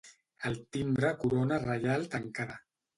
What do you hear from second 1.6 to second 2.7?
Reial Tancada.